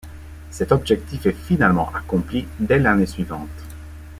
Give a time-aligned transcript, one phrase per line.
[0.49, 3.49] Cet objectif est finalement accompli dès l'année suivante.